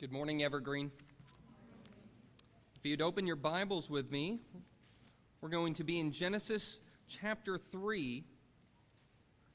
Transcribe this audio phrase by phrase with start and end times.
[0.00, 0.92] Good morning, Evergreen.
[2.76, 4.38] If you'd open your Bibles with me,
[5.40, 8.22] we're going to be in Genesis chapter 3.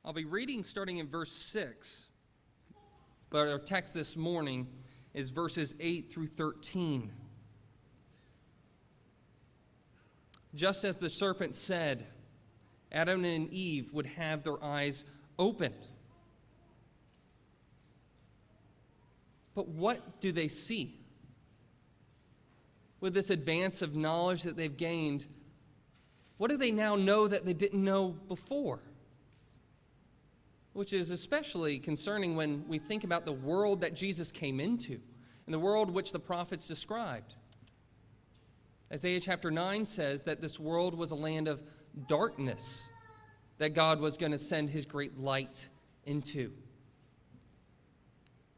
[0.03, 2.09] I'll be reading starting in verse 6,
[3.29, 4.67] but our text this morning
[5.13, 7.09] is verses 8 through 13.
[10.55, 12.05] Just as the serpent said,
[12.91, 15.05] Adam and Eve would have their eyes
[15.39, 15.87] opened
[19.55, 20.99] But what do they see?
[22.99, 25.27] With this advance of knowledge that they've gained,
[26.37, 28.79] what do they now know that they didn't know before?
[30.73, 34.99] Which is especially concerning when we think about the world that Jesus came into
[35.45, 37.35] and the world which the prophets described.
[38.91, 41.63] Isaiah chapter 9 says that this world was a land of
[42.07, 42.89] darkness
[43.57, 45.69] that God was going to send his great light
[46.05, 46.51] into.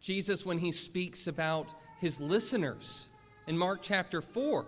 [0.05, 3.07] Jesus, when he speaks about his listeners
[3.47, 4.67] in Mark chapter 4,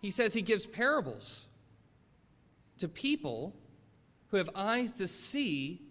[0.00, 1.48] he says he gives parables
[2.78, 3.52] to people
[4.28, 5.82] who have eyes to see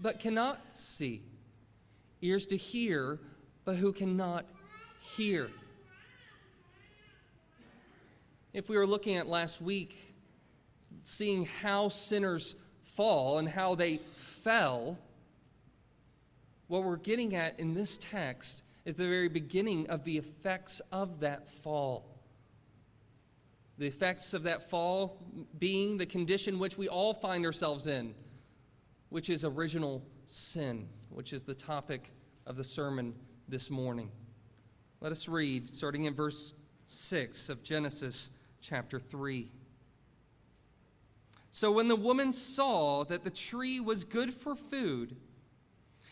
[0.00, 1.22] but cannot see,
[2.22, 3.20] ears to hear
[3.64, 4.46] but who cannot
[5.16, 5.48] hear.
[8.52, 10.12] If we were looking at last week,
[11.04, 14.00] seeing how sinners fall and how they
[14.42, 14.98] fell,
[16.68, 21.20] what we're getting at in this text is the very beginning of the effects of
[21.20, 22.16] that fall.
[23.78, 25.18] The effects of that fall
[25.58, 28.14] being the condition which we all find ourselves in,
[29.10, 32.12] which is original sin, which is the topic
[32.46, 33.14] of the sermon
[33.48, 34.10] this morning.
[35.00, 36.54] Let us read, starting in verse
[36.86, 39.50] 6 of Genesis chapter 3.
[41.50, 45.16] So when the woman saw that the tree was good for food,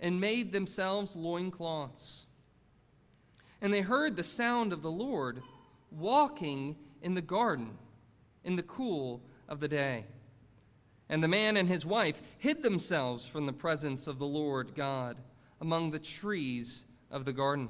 [0.00, 2.26] and made themselves loincloths.
[3.60, 5.42] And they heard the sound of the Lord
[5.90, 7.76] walking in the garden
[8.44, 10.06] in the cool of the day.
[11.08, 15.16] And the man and his wife hid themselves from the presence of the Lord God
[15.60, 17.68] among the trees of the garden.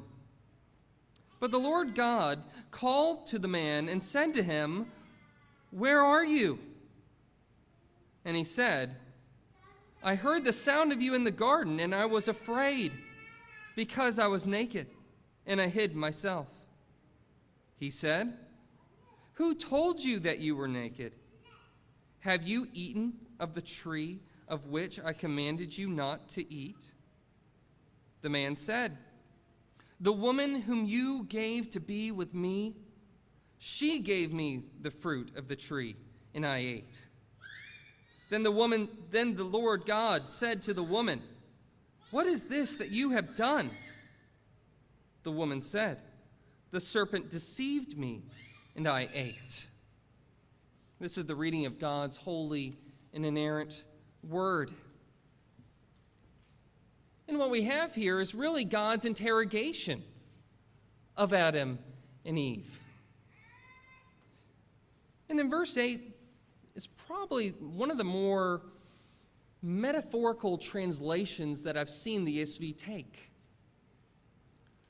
[1.41, 4.87] But the Lord God called to the man and said to him,
[5.71, 6.59] Where are you?
[8.25, 8.97] And he said,
[10.03, 12.93] I heard the sound of you in the garden, and I was afraid
[13.77, 14.87] because I was naked,
[15.47, 16.49] and I hid myself.
[17.77, 18.33] He said,
[19.35, 21.13] Who told you that you were naked?
[22.21, 26.93] Have you eaten of the tree of which I commanded you not to eat?
[28.23, 28.97] The man said,
[30.01, 32.75] The woman whom you gave to be with me,
[33.59, 35.97] she gave me the fruit of the tree,
[36.35, 37.07] and I ate.
[38.31, 41.21] Then the woman, then the Lord God said to the woman,
[42.13, 43.69] What is this that you have done?
[45.25, 46.01] The woman said,
[46.71, 48.23] The serpent deceived me,
[48.77, 49.67] and I ate.
[51.01, 52.77] This is the reading of God's holy
[53.13, 53.85] and inerrant
[54.23, 54.73] word.
[57.27, 60.05] And what we have here is really God's interrogation
[61.17, 61.79] of Adam
[62.25, 62.79] and Eve.
[65.29, 66.01] And in verse 8,
[66.75, 68.63] is probably one of the more
[69.63, 73.31] metaphorical translations that I've seen the ESV take.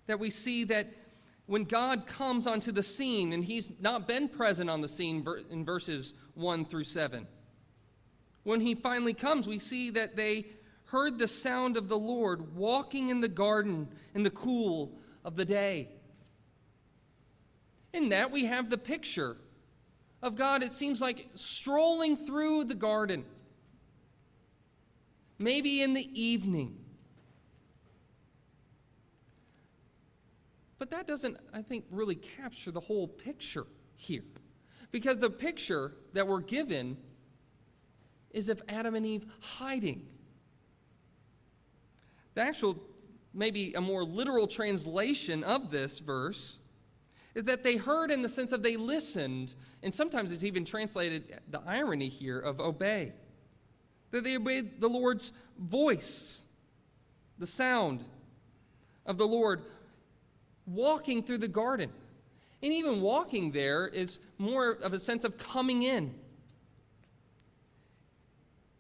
[0.07, 0.89] That we see that
[1.47, 5.65] when God comes onto the scene, and he's not been present on the scene in
[5.65, 7.27] verses 1 through 7,
[8.45, 10.47] when he finally comes, we see that they
[10.87, 15.45] heard the sound of the Lord walking in the garden in the cool of the
[15.45, 15.89] day.
[17.93, 19.37] In that, we have the picture
[20.23, 23.25] of God, it seems like strolling through the garden,
[25.39, 26.77] maybe in the evening.
[30.79, 34.25] But that doesn't, I think, really capture the whole picture here.
[34.91, 36.97] Because the picture that we're given
[38.31, 40.07] is of Adam and Eve hiding.
[42.35, 42.83] The actual,
[43.35, 46.61] maybe a more literal translation of this verse
[47.35, 51.41] is that they heard in the sense of they listened, and sometimes it's even translated
[51.49, 53.13] the irony here of obey.
[54.11, 56.43] That they obeyed the Lord's voice,
[57.39, 58.05] the sound
[59.07, 59.63] of the Lord
[60.67, 61.91] walking through the garden.
[62.63, 66.15] And even walking there is more of a sense of coming in.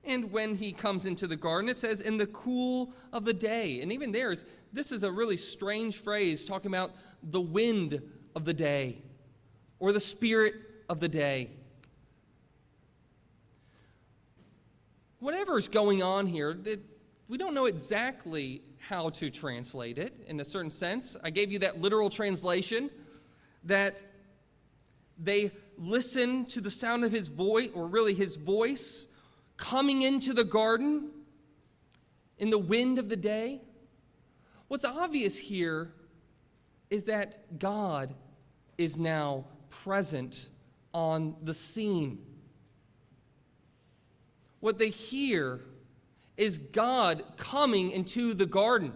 [0.04, 3.80] And when he comes into the garden, it says, in the cool of the day.
[3.80, 6.92] And even there's, this is a really strange phrase talking about
[7.22, 8.02] the wind
[8.40, 8.96] of the day
[9.80, 10.54] or the spirit
[10.88, 11.50] of the day.
[15.18, 16.56] Whatever is going on here,
[17.28, 21.18] we don't know exactly how to translate it in a certain sense.
[21.22, 22.88] I gave you that literal translation
[23.64, 24.02] that
[25.18, 29.06] they listen to the sound of his voice, or really his voice,
[29.58, 31.10] coming into the garden
[32.38, 33.60] in the wind of the day.
[34.68, 35.92] What's obvious here
[36.88, 38.14] is that God
[38.80, 40.48] is now present
[40.94, 42.18] on the scene.
[44.60, 45.60] What they hear
[46.38, 48.94] is God coming into the garden.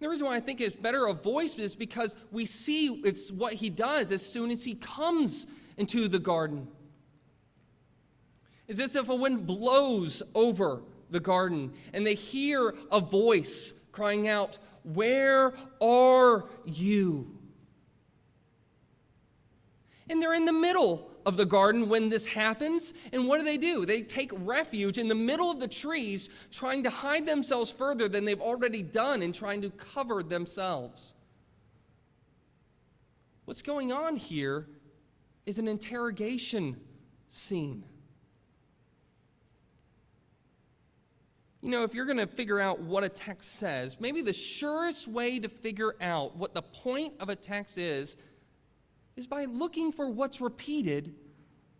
[0.00, 3.52] The reason why I think it's better a voice is because we see it's what
[3.52, 6.66] he does as soon as he comes into the garden.
[8.68, 14.28] It's as if a wind blows over the garden and they hear a voice crying
[14.28, 17.35] out, Where are you?
[20.08, 22.94] And they're in the middle of the garden when this happens.
[23.12, 23.84] And what do they do?
[23.84, 28.24] They take refuge in the middle of the trees, trying to hide themselves further than
[28.24, 31.14] they've already done in trying to cover themselves.
[33.44, 34.68] What's going on here
[35.44, 36.76] is an interrogation
[37.28, 37.84] scene.
[41.62, 45.08] You know, if you're going to figure out what a text says, maybe the surest
[45.08, 48.16] way to figure out what the point of a text is
[49.16, 51.14] is by looking for what's repeated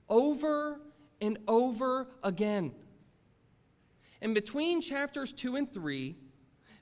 [0.08, 0.80] over
[1.20, 2.72] and over again.
[4.20, 6.16] And between chapters 2 and 3,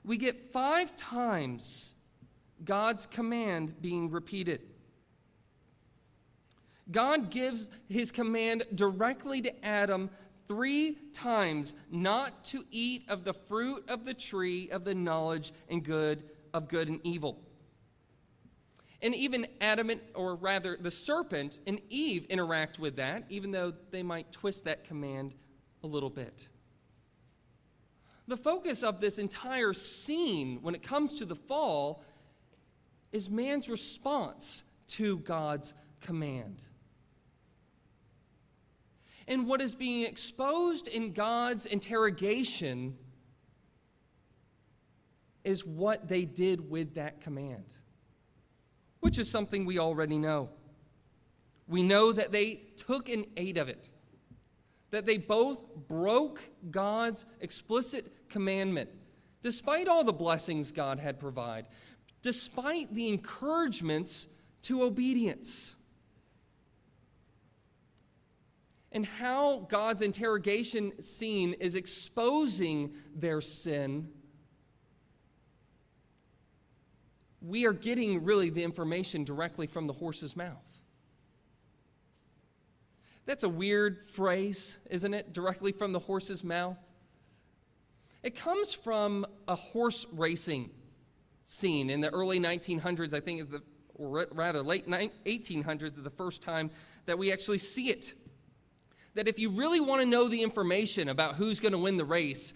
[0.03, 1.95] we get five times
[2.63, 4.61] God's command being repeated.
[6.91, 10.09] God gives his command directly to Adam
[10.47, 15.83] three times not to eat of the fruit of the tree of the knowledge and
[15.83, 16.23] good
[16.53, 17.41] of good and evil.
[19.01, 24.03] And even Adam, or rather the serpent and Eve interact with that, even though they
[24.03, 25.35] might twist that command
[25.83, 26.47] a little bit.
[28.27, 32.03] The focus of this entire scene when it comes to the fall
[33.11, 36.63] is man's response to God's command.
[39.27, 42.97] And what is being exposed in God's interrogation
[45.43, 47.73] is what they did with that command
[49.05, 50.49] which is something we already know.
[51.67, 53.87] We know that they took and ate of it,
[54.89, 56.41] that they both broke
[56.71, 58.89] God's explicit commandment,
[59.43, 61.69] despite all the blessings God had provided,
[62.23, 64.27] despite the encouragements
[64.63, 65.75] to obedience.
[68.91, 74.09] And how God's interrogation scene is exposing their sin
[77.47, 80.57] we are getting really the information directly from the horse's mouth.
[83.25, 85.33] That's a weird phrase, isn't it?
[85.33, 86.77] Directly from the horse's mouth.
[88.23, 90.71] It comes from a horse racing
[91.43, 93.61] scene in the early 1900s, I think, is the,
[93.95, 96.71] or rather late 1800s, is the first time
[97.05, 98.13] that we actually see it.
[99.13, 102.05] That if you really want to know the information about who's going to win the
[102.05, 102.53] race,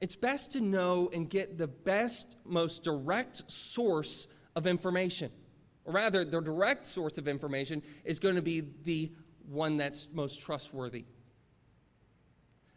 [0.00, 5.30] it's best to know and get the best, most direct source of information.
[5.84, 9.12] Or rather, the direct source of information is going to be the
[9.48, 11.04] one that's most trustworthy.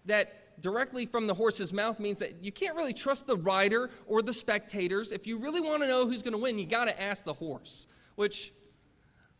[0.05, 4.21] That directly from the horse's mouth means that you can't really trust the rider or
[4.21, 5.11] the spectators.
[5.11, 7.33] If you really want to know who's going to win, you got to ask the
[7.33, 8.53] horse, which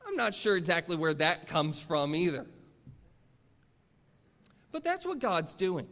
[0.06, 2.46] I'm not sure exactly where that comes from either.
[4.72, 5.88] But that's what God's doing.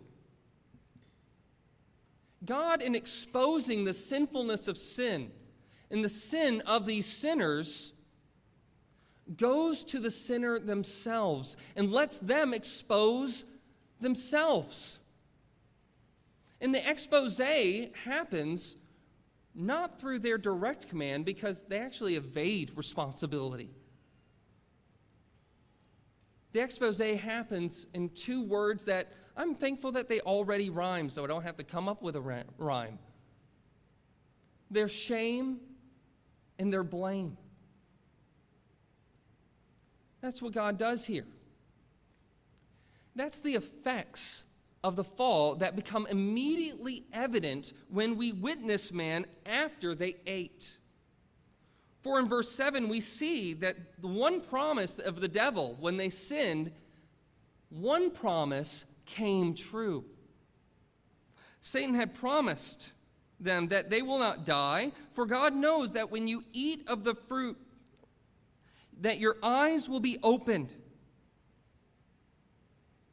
[2.46, 5.32] God, in exposing the sinfulness of sin
[5.90, 7.94] and the sin of these sinners,
[9.38, 13.46] goes to the sinner themselves and lets them expose
[14.00, 15.00] themselves.
[16.62, 17.40] And the expose
[18.04, 18.78] happens
[19.54, 23.70] not through their direct command because they actually evade responsibility.
[26.52, 31.28] The expose happens in two words that I'm thankful that they already rhyme so I
[31.28, 33.00] don't have to come up with a rhyme.
[34.72, 35.60] Their shame
[36.58, 37.38] and their blame.
[40.22, 41.28] That's what God does here.
[43.16, 44.44] That's the effects
[44.84, 50.78] of the fall that become immediately evident when we witness man after they ate.
[52.02, 56.10] For in verse 7, we see that the one promise of the devil when they
[56.10, 56.72] sinned,
[57.70, 60.06] one promise came true.
[61.60, 62.94] Satan had promised
[63.40, 67.16] them that they will not die, for God knows that when you eat of the
[67.16, 67.58] fruit,
[69.02, 70.74] that your eyes will be opened.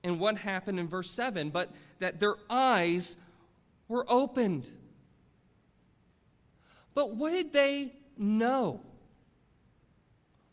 [0.04, 1.50] And what happened in verse 7?
[1.50, 3.16] But that their eyes
[3.88, 4.68] were opened.
[6.94, 8.80] But what did they know?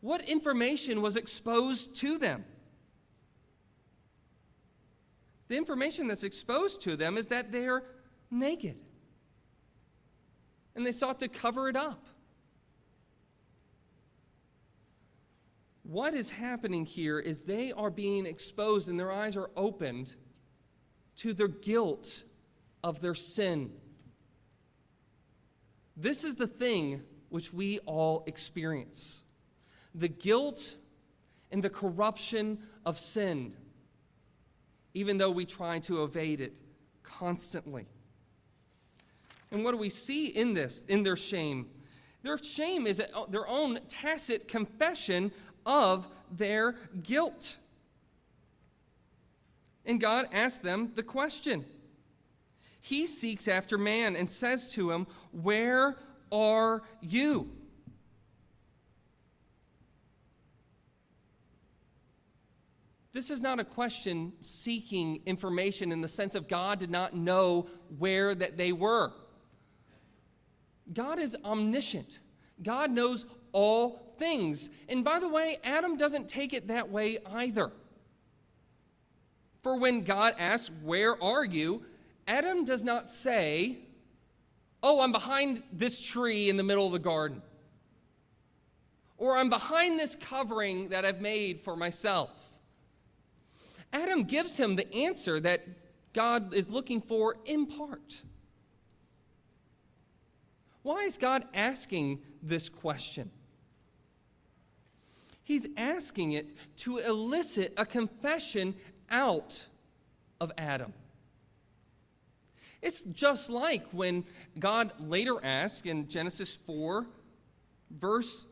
[0.02, 2.46] What information was exposed to them?
[5.50, 7.84] The information that's exposed to them is that they're
[8.32, 8.80] naked.
[10.76, 12.08] And they sought to cover it up.
[15.84, 20.16] What is happening here is they are being exposed and their eyes are opened
[21.18, 22.24] to their guilt
[22.84, 23.72] of their sin.
[25.98, 29.26] This is the thing which we all experience
[29.96, 30.76] the guilt
[31.52, 33.56] and the corruption of sin,
[34.94, 36.60] even though we try to evade it
[37.04, 37.88] constantly.
[39.52, 41.68] And what do we see in this, in their shame?
[42.22, 45.32] Their shame is their own tacit confession
[45.66, 47.58] of their guilt.
[49.86, 51.66] And God asks them the question
[52.82, 55.98] he seeks after man and says to him, Where
[56.32, 57.52] are you?
[63.12, 67.68] This is not a question seeking information in the sense of God did not know
[67.98, 69.12] where that they were.
[70.94, 72.20] God is omniscient.
[72.62, 74.70] God knows all things.
[74.88, 77.72] And by the way, Adam doesn't take it that way either.
[79.62, 81.84] For when God asks, Where are you?
[82.28, 83.80] Adam does not say,
[84.82, 87.42] Oh, I'm behind this tree in the middle of the garden.
[89.18, 92.30] Or I'm behind this covering that I've made for myself.
[93.92, 95.62] Adam gives him the answer that
[96.14, 98.24] God is looking for in part.
[100.84, 103.32] Why is God asking this question?
[105.44, 108.76] He's asking it to elicit a confession
[109.10, 109.66] out
[110.40, 110.94] of Adam.
[112.82, 114.26] It's just like when
[114.58, 117.06] God later asked in Genesis 4,
[117.92, 118.46] verse,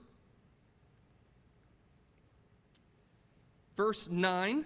[3.76, 4.66] verse 9,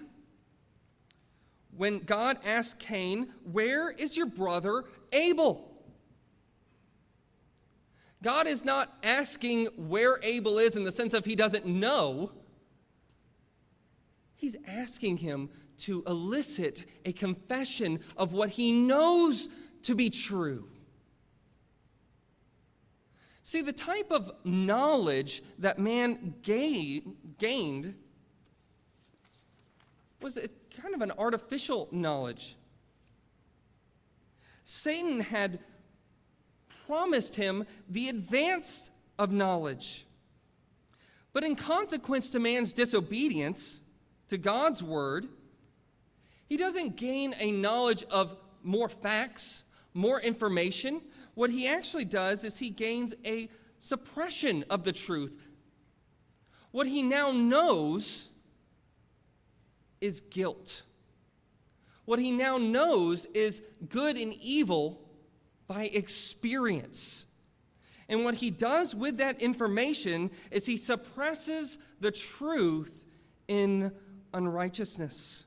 [1.76, 5.68] when God asked Cain, Where is your brother Abel?
[8.24, 12.32] God is not asking where Abel is in the sense of he doesn't know.
[14.36, 15.50] He's asking him
[15.80, 19.50] to elicit a confession of what he knows
[19.84, 20.68] to be true.
[23.44, 27.96] See, the type of knowledge that man gained
[30.22, 30.38] was
[30.80, 32.56] kind of an artificial knowledge.
[34.64, 35.60] Satan had
[36.88, 40.06] promised him the advance of knowledge.
[41.34, 43.82] But in consequence to man's disobedience
[44.28, 45.28] to God's word,
[46.48, 49.64] he doesn't gain a knowledge of more facts,
[49.94, 51.02] more information.
[51.34, 55.48] What he actually does is he gains a suppression of the truth.
[56.72, 58.31] What he now knows
[60.02, 60.84] is guilt.
[62.06, 65.00] What he now knows is good and evil
[65.68, 67.26] by experience.
[68.10, 73.06] And what he does with that information is he suppresses the truth
[73.48, 73.94] in
[74.34, 75.46] unrighteousness.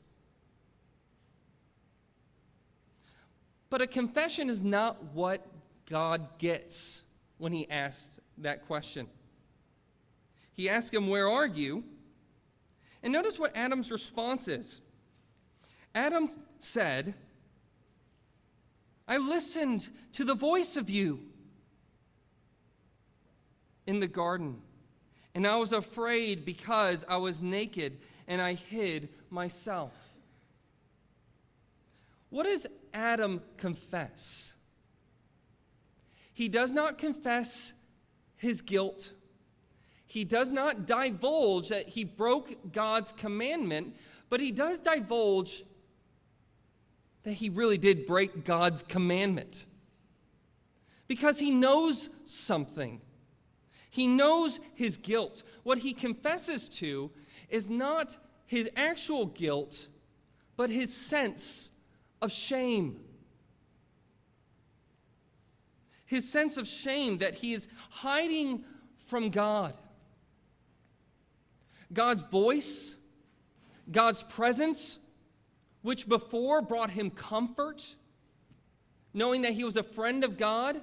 [3.68, 5.46] But a confession is not what
[5.86, 7.02] God gets
[7.38, 9.08] when he asks that question.
[10.52, 11.84] He asks him, Where are you?
[13.04, 14.80] And notice what Adam's response is.
[15.94, 16.26] Adam
[16.58, 17.14] said,
[19.06, 21.20] I listened to the voice of you
[23.86, 24.62] in the garden,
[25.34, 29.92] and I was afraid because I was naked and I hid myself.
[32.30, 34.54] What does Adam confess?
[36.32, 37.74] He does not confess
[38.36, 39.12] his guilt.
[40.14, 43.96] He does not divulge that he broke God's commandment,
[44.30, 45.64] but he does divulge
[47.24, 49.66] that he really did break God's commandment.
[51.08, 53.00] Because he knows something.
[53.90, 55.42] He knows his guilt.
[55.64, 57.10] What he confesses to
[57.48, 58.16] is not
[58.46, 59.88] his actual guilt,
[60.56, 61.72] but his sense
[62.22, 63.00] of shame.
[66.06, 68.62] His sense of shame that he is hiding
[68.94, 69.76] from God.
[71.94, 72.96] God's voice,
[73.90, 74.98] God's presence,
[75.82, 77.94] which before brought him comfort,
[79.12, 80.80] knowing that he was a friend of God.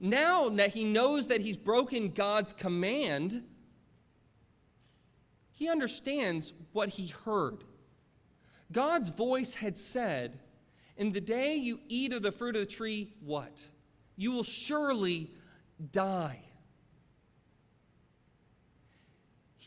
[0.00, 3.42] Now that he knows that he's broken God's command,
[5.52, 7.64] he understands what he heard.
[8.70, 10.38] God's voice had said,
[10.96, 13.62] In the day you eat of the fruit of the tree, what?
[14.16, 15.32] You will surely
[15.92, 16.40] die.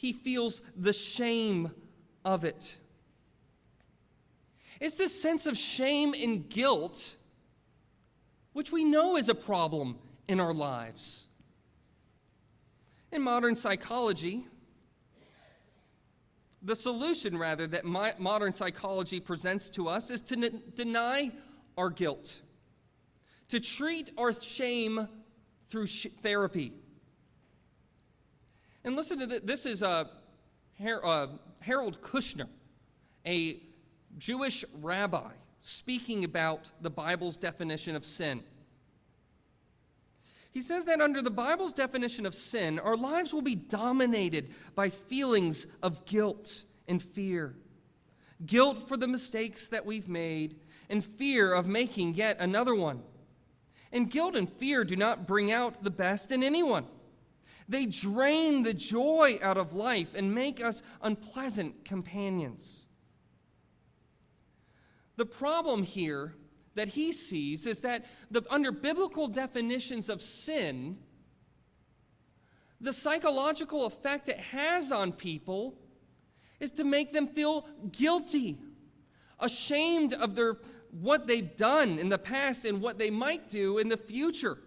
[0.01, 1.69] He feels the shame
[2.25, 2.75] of it.
[4.79, 7.17] It's this sense of shame and guilt,
[8.53, 11.25] which we know is a problem in our lives.
[13.11, 14.47] In modern psychology,
[16.63, 21.29] the solution, rather, that modern psychology presents to us is to n- deny
[21.77, 22.41] our guilt,
[23.49, 25.07] to treat our shame
[25.67, 26.73] through sh- therapy.
[28.83, 29.41] And listen to this.
[29.43, 30.05] This is uh,
[30.79, 31.27] Her- uh,
[31.59, 32.47] Harold Kushner,
[33.25, 33.61] a
[34.17, 38.43] Jewish rabbi, speaking about the Bible's definition of sin.
[40.51, 44.89] He says that under the Bible's definition of sin, our lives will be dominated by
[44.89, 47.55] feelings of guilt and fear.
[48.45, 50.59] Guilt for the mistakes that we've made,
[50.89, 53.01] and fear of making yet another one.
[53.93, 56.85] And guilt and fear do not bring out the best in anyone.
[57.71, 62.85] They drain the joy out of life and make us unpleasant companions.
[65.15, 66.35] The problem here
[66.75, 70.97] that he sees is that the, under biblical definitions of sin,
[72.81, 75.77] the psychological effect it has on people
[76.59, 78.59] is to make them feel guilty,
[79.39, 80.57] ashamed of their
[80.99, 84.57] what they've done in the past and what they might do in the future.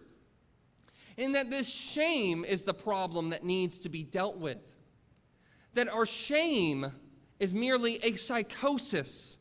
[1.16, 4.58] And that this shame is the problem that needs to be dealt with.
[5.74, 6.92] That our shame
[7.38, 9.38] is merely a psychosis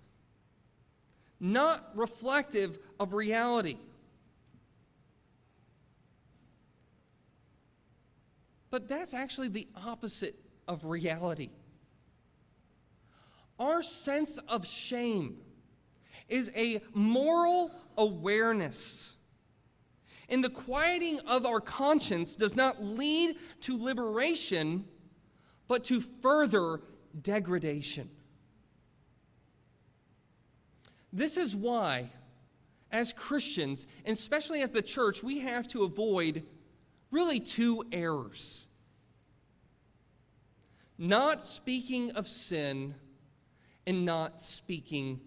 [1.43, 3.77] not reflective of reality.
[8.71, 10.36] But that's actually the opposite
[10.69, 11.49] of reality.
[13.59, 15.38] Our sense of shame
[16.29, 19.17] is a moral awareness.
[20.34, 24.84] And the quieting of our conscience does not lead to liberation,
[25.67, 26.82] but to further
[27.22, 28.10] degradation.
[31.12, 32.10] This is why,
[32.91, 36.43] as Christians, and especially as the church, we have to avoid
[37.12, 38.65] really two errors
[40.98, 42.96] not speaking of sin
[43.86, 45.19] and not speaking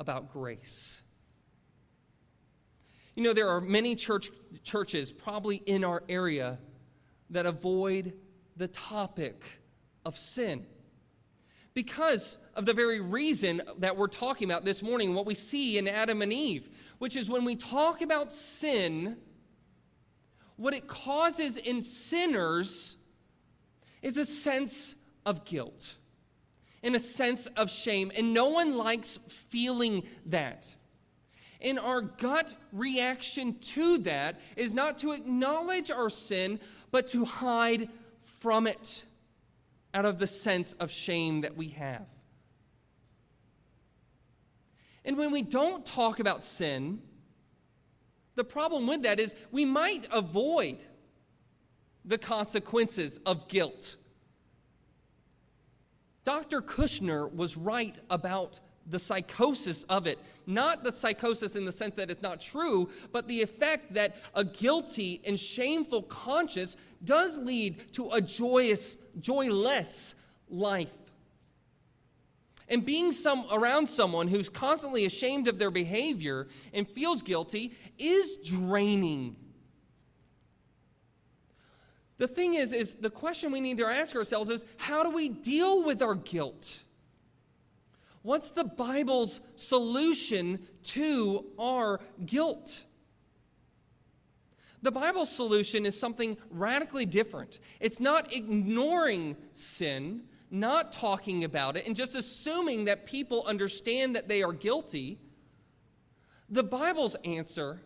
[0.00, 1.02] about grace.
[3.16, 4.30] You know, there are many church,
[4.62, 6.58] churches, probably in our area,
[7.30, 8.12] that avoid
[8.56, 9.60] the topic
[10.04, 10.64] of sin
[11.76, 15.86] because of the very reason that we're talking about this morning, what we see in
[15.86, 19.18] Adam and Eve, which is when we talk about sin,
[20.56, 22.96] what it causes in sinners
[24.00, 24.94] is a sense
[25.26, 25.96] of guilt,
[26.82, 28.10] and a sense of shame.
[28.16, 30.74] And no one likes feeling that.
[31.60, 37.88] And our gut reaction to that is not to acknowledge our sin, but to hide
[38.22, 39.04] from it
[39.94, 42.06] out of the sense of shame that we have.
[45.04, 47.00] And when we don't talk about sin,
[48.34, 50.78] the problem with that is we might avoid
[52.04, 53.96] the consequences of guilt.
[56.24, 56.60] Dr.
[56.60, 60.18] Kushner was right about the psychosis of it.
[60.46, 64.44] Not the psychosis in the sense that it's not true, but the effect that a
[64.44, 70.14] guilty and shameful conscience does lead to a joyous, joyless
[70.48, 70.92] life.
[72.68, 78.38] And being some, around someone who's constantly ashamed of their behavior and feels guilty is
[78.38, 79.36] draining.
[82.18, 85.28] The thing is, is the question we need to ask ourselves is how do we
[85.28, 86.80] deal with our guilt?
[88.26, 92.84] What's the Bible's solution to our guilt?
[94.82, 97.60] The Bible's solution is something radically different.
[97.78, 104.26] It's not ignoring sin, not talking about it, and just assuming that people understand that
[104.26, 105.20] they are guilty.
[106.48, 107.80] The Bible's answer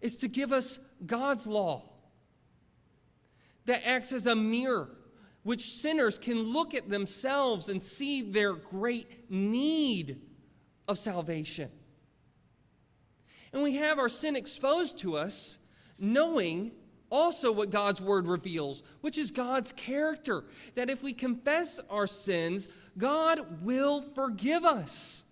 [0.00, 1.82] is to give us God's law
[3.66, 4.95] that acts as a mirror
[5.46, 10.20] which sinners can look at themselves and see their great need
[10.88, 11.70] of salvation.
[13.52, 15.58] And we have our sin exposed to us,
[16.00, 16.72] knowing
[17.10, 20.42] also what God's word reveals, which is God's character.
[20.74, 22.66] That if we confess our sins,
[22.98, 25.22] God will forgive us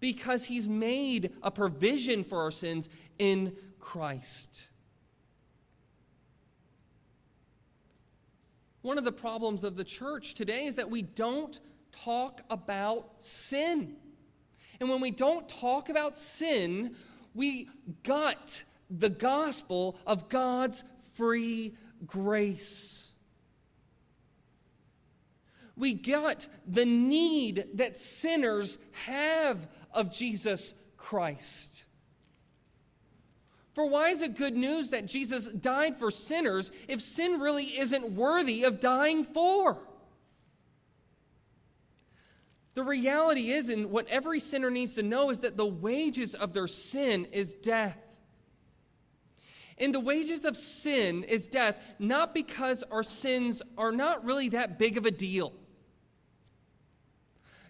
[0.00, 4.68] because he's made a provision for our sins in Christ.
[8.88, 11.60] One of the problems of the church today is that we don't
[11.92, 13.96] talk about sin.
[14.80, 16.96] And when we don't talk about sin,
[17.34, 17.68] we
[18.02, 20.84] gut the gospel of God's
[21.16, 21.74] free
[22.06, 23.12] grace.
[25.76, 31.84] We got the need that sinners have of Jesus Christ.
[33.78, 38.10] For why is it good news that Jesus died for sinners if sin really isn't
[38.10, 39.78] worthy of dying for?
[42.74, 46.54] The reality is, and what every sinner needs to know, is that the wages of
[46.54, 47.96] their sin is death.
[49.78, 54.80] And the wages of sin is death, not because our sins are not really that
[54.80, 55.52] big of a deal.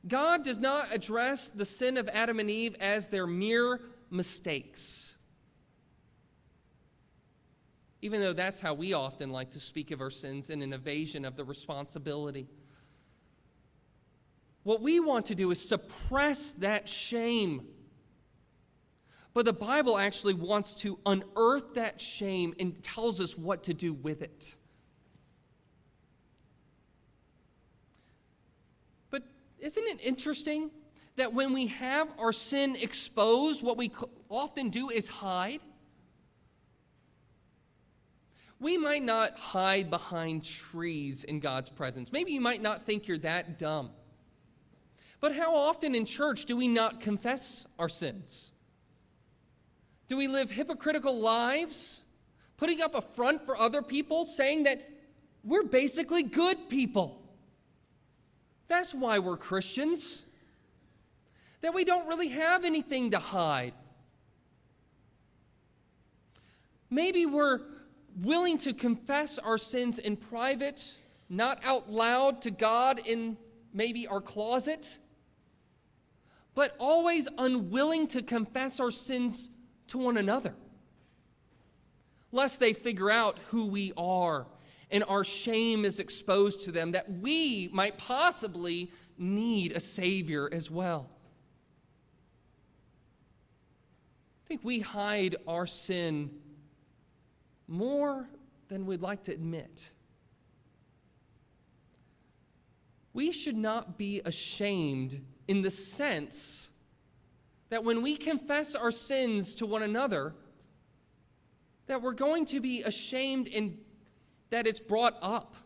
[0.06, 5.16] God does not address the sin of Adam and Eve as their mere mistakes.
[8.00, 11.24] Even though that's how we often like to speak of our sins in an evasion
[11.24, 12.46] of the responsibility.
[14.62, 17.66] What we want to do is suppress that shame
[19.38, 23.92] but the Bible actually wants to unearth that shame and tells us what to do
[23.92, 24.56] with it.
[29.10, 29.22] But
[29.60, 30.72] isn't it interesting
[31.14, 33.92] that when we have our sin exposed, what we
[34.28, 35.60] often do is hide?
[38.60, 42.10] We might not hide behind trees in God's presence.
[42.10, 43.90] Maybe you might not think you're that dumb.
[45.20, 48.52] But how often in church do we not confess our sins?
[50.08, 52.04] Do we live hypocritical lives,
[52.56, 54.88] putting up a front for other people, saying that
[55.44, 57.20] we're basically good people?
[58.66, 60.26] That's why we're Christians.
[61.60, 63.74] That we don't really have anything to hide.
[66.90, 67.60] Maybe we're
[68.20, 73.36] willing to confess our sins in private, not out loud to God in
[73.72, 74.98] maybe our closet,
[76.54, 79.50] but always unwilling to confess our sins
[79.88, 80.54] to one another,
[82.32, 84.46] lest they figure out who we are
[84.90, 90.70] and our shame is exposed to them, that we might possibly need a Savior as
[90.70, 91.10] well.
[94.44, 96.30] I think we hide our sin
[97.68, 98.28] more
[98.68, 99.90] than we'd like to admit.
[103.12, 106.70] We should not be ashamed in the sense
[107.70, 110.34] that when we confess our sins to one another,
[111.86, 113.78] that we're going to be ashamed and
[114.50, 115.56] that it's brought up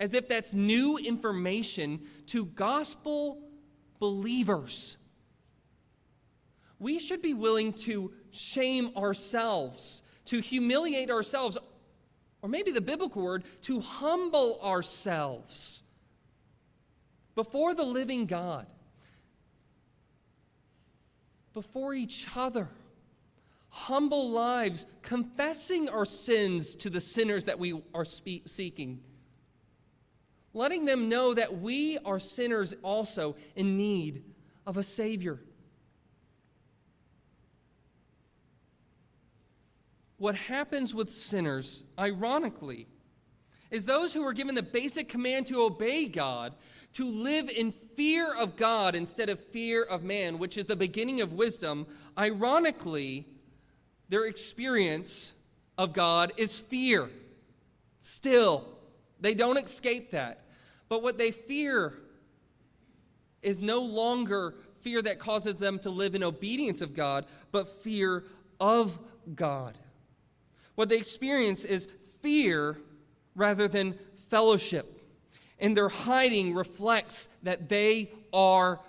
[0.00, 3.38] as if that's new information to gospel
[3.98, 4.96] believers.
[6.78, 11.58] We should be willing to shame ourselves, to humiliate ourselves,
[12.42, 15.82] or maybe the biblical word, to humble ourselves
[17.34, 18.66] before the living God
[21.52, 22.68] before each other.
[23.68, 29.00] Humble lives, confessing our sins to the sinners that we are spe- seeking.
[30.52, 34.24] Letting them know that we are sinners also in need
[34.66, 35.40] of a Savior.
[40.22, 42.86] What happens with sinners, ironically,
[43.72, 46.54] is those who are given the basic command to obey God
[46.92, 51.22] to live in fear of God instead of fear of man, which is the beginning
[51.22, 53.26] of wisdom, ironically,
[54.10, 55.32] their experience
[55.76, 57.10] of God is fear.
[57.98, 58.64] Still,
[59.18, 60.44] they don't escape that.
[60.88, 61.94] But what they fear
[63.42, 68.22] is no longer fear that causes them to live in obedience of God, but fear
[68.60, 68.96] of
[69.34, 69.76] God.
[70.74, 71.88] What they experience is
[72.20, 72.78] fear
[73.34, 75.02] rather than fellowship
[75.62, 78.80] and their hiding reflects that they are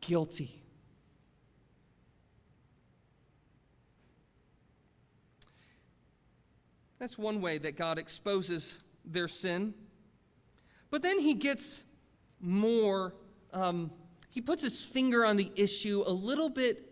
[0.00, 0.62] guilty.
[7.00, 9.74] That's one way that God exposes their sin.
[10.90, 11.86] But then he gets
[12.40, 13.14] more,
[13.52, 13.90] um,
[14.28, 16.86] he puts his finger on the issue a little bit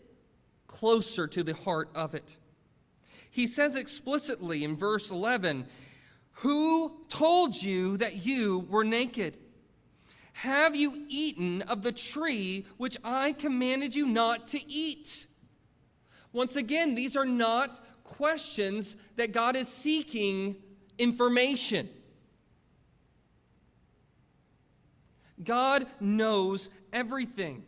[0.67, 2.39] closer to the heart of it.
[3.39, 5.65] He says explicitly in verse 11,
[6.33, 9.37] who told you that you were naked?
[10.33, 15.29] Have you eaten of the tree which I commanded you not to eat?
[16.33, 20.57] Once again, these are not questions that God is seeking
[20.99, 21.89] information.
[25.45, 27.63] God knows everything.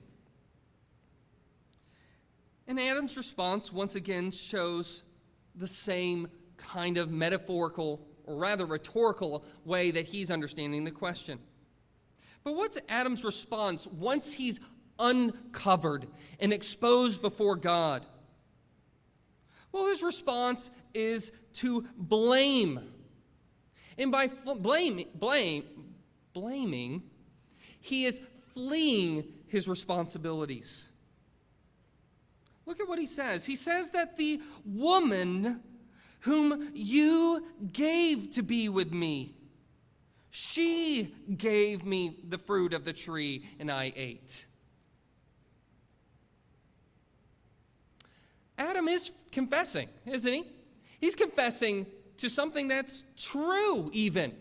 [2.66, 5.04] And Adam's response once again shows
[5.60, 11.38] the same kind of metaphorical, or rather rhetorical, way that he's understanding the question.
[12.42, 14.58] But what's Adam's response once he's
[14.98, 16.06] uncovered
[16.40, 18.04] and exposed before God?
[19.72, 22.80] Well, his response is to blame.
[23.98, 25.64] And by blame, blame,
[26.32, 27.02] blaming,
[27.80, 28.20] he is
[28.52, 30.89] fleeing his responsibilities.
[32.70, 33.44] Look at what he says.
[33.44, 35.58] He says that the woman
[36.20, 39.34] whom you gave to be with me,
[40.30, 44.46] she gave me the fruit of the tree and I ate.
[48.56, 50.44] Adam is confessing, isn't he?
[51.00, 51.86] He's confessing
[52.18, 54.32] to something that's true, even.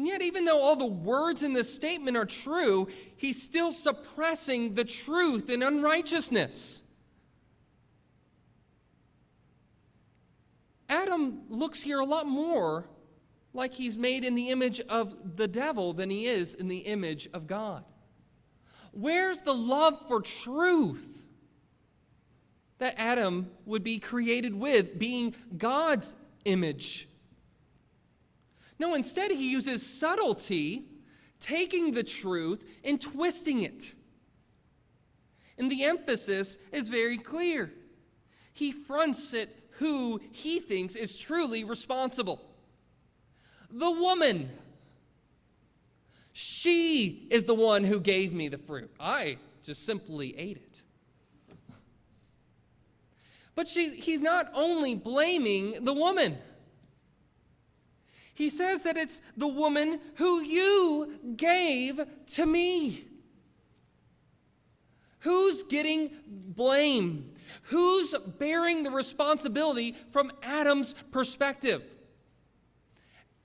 [0.00, 4.74] And yet, even though all the words in this statement are true, he's still suppressing
[4.74, 6.82] the truth in unrighteousness.
[10.88, 12.88] Adam looks here a lot more
[13.52, 17.28] like he's made in the image of the devil than he is in the image
[17.34, 17.84] of God.
[18.92, 21.26] Where's the love for truth
[22.78, 26.14] that Adam would be created with, being God's
[26.46, 27.06] image?
[28.80, 30.86] No, instead, he uses subtlety,
[31.38, 33.92] taking the truth and twisting it.
[35.58, 37.70] And the emphasis is very clear.
[38.54, 42.40] He fronts it who he thinks is truly responsible
[43.70, 44.48] the woman.
[46.32, 48.90] She is the one who gave me the fruit.
[48.98, 50.82] I just simply ate it.
[53.54, 56.38] But she, he's not only blaming the woman.
[58.40, 63.04] He says that it's the woman who you gave to me.
[65.18, 67.34] Who's getting blame?
[67.64, 71.82] Who's bearing the responsibility from Adam's perspective?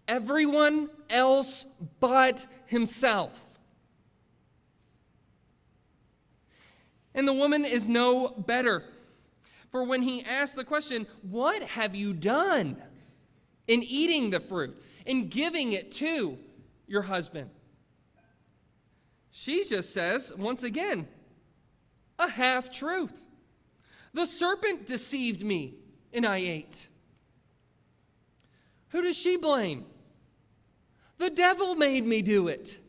[0.08, 1.66] Everyone else
[2.00, 3.60] but himself.
[7.14, 8.82] And the woman is no better.
[9.72, 12.82] For when he asked the question, What have you done?
[13.68, 16.38] In eating the fruit, in giving it to
[16.88, 17.50] your husband.
[19.32, 21.08] She just says, once again,
[22.18, 23.26] a half truth.
[24.14, 25.76] The serpent deceived me,
[26.14, 26.88] and I ate.
[28.90, 29.86] Who does she blame?
[31.18, 32.80] The devil made me do it.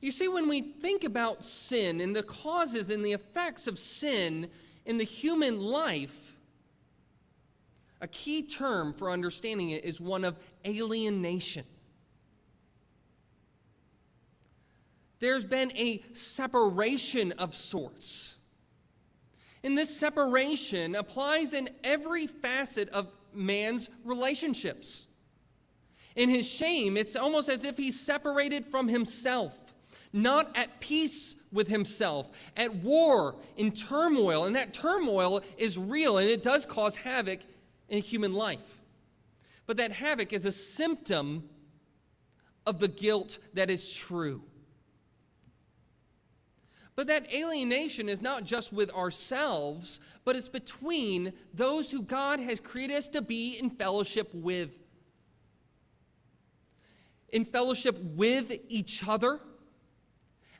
[0.00, 4.50] You see, when we think about sin and the causes and the effects of sin
[4.84, 6.23] in the human life,
[8.00, 11.64] a key term for understanding it is one of alienation.
[15.20, 18.36] There's been a separation of sorts.
[19.62, 25.06] And this separation applies in every facet of man's relationships.
[26.16, 29.74] In his shame, it's almost as if he's separated from himself,
[30.12, 34.44] not at peace with himself, at war, in turmoil.
[34.44, 37.40] And that turmoil is real and it does cause havoc
[37.88, 38.80] in human life.
[39.66, 41.48] But that havoc is a symptom
[42.66, 44.42] of the guilt that is true.
[46.96, 52.60] But that alienation is not just with ourselves, but it's between those who God has
[52.60, 54.70] created us to be in fellowship with.
[57.30, 59.40] In fellowship with each other.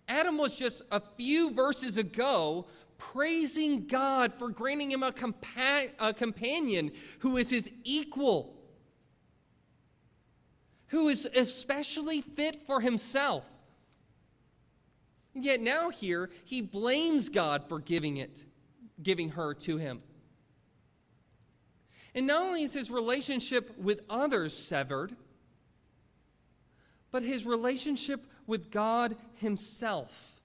[0.08, 2.66] Adam was just a few verses ago
[2.98, 8.54] praising God for granting him a, compa- a companion who is his equal,
[10.88, 13.44] who is especially fit for himself.
[15.34, 18.44] Yet now here he blames God for giving it,
[19.02, 20.02] giving her to him.
[22.14, 25.16] And not only is his relationship with others severed,
[27.10, 30.40] but his relationship with God himself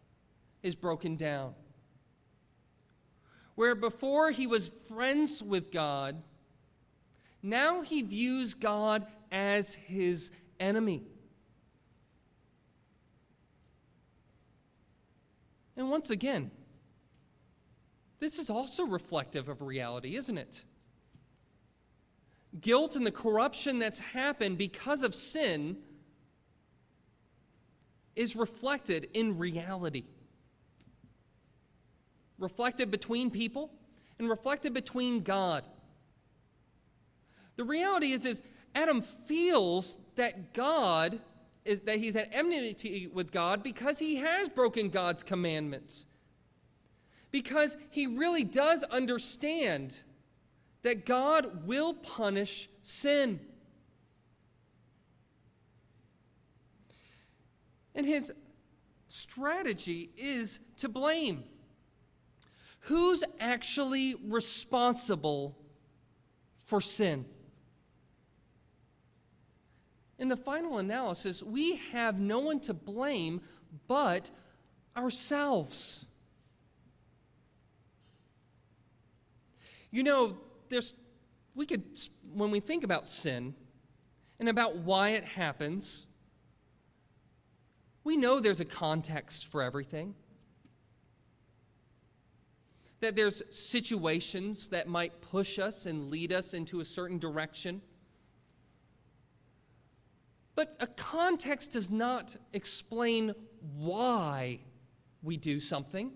[0.64, 1.54] is broken down
[3.60, 6.24] where before he was friends with God,
[7.44, 11.04] now he views God as his enemy.
[15.76, 16.52] And once again,
[18.22, 20.64] this is also reflective of reality, isn't it?
[22.62, 25.76] Guilt and the corruption that's happened because of sin
[28.16, 30.06] is reflected in reality.
[32.40, 33.72] Reflected between people
[34.18, 35.64] and reflected between God.
[37.56, 41.20] The reality is, is Adam feels that God
[41.66, 46.06] is that he's at enmity with God because he has broken God's commandments.
[47.32, 50.00] Because he really does understand
[50.82, 53.40] that God will punish sin.
[57.94, 58.32] And his
[59.10, 61.44] strategy is to blame.
[62.82, 65.58] Who's actually responsible
[66.66, 67.26] for sin?
[70.18, 73.42] In the final analysis, we have no one to blame
[73.88, 74.30] but
[74.96, 76.06] ourselves.
[79.92, 80.38] You know,
[80.68, 80.94] there's
[81.56, 81.84] we could
[82.34, 83.56] when we think about sin
[84.40, 86.06] and about why it happens,
[88.04, 90.16] we know there's a context for everything.
[93.02, 97.82] That there's situations that might push us and lead us into a certain direction.
[100.56, 103.34] But a context does not explain
[103.78, 104.60] why
[105.24, 106.12] we do something.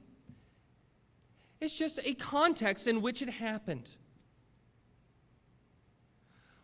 [1.61, 3.89] It's just a context in which it happened.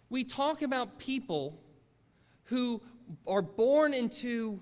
[0.09, 1.61] We talk about people
[2.45, 2.81] who
[3.25, 4.59] are born into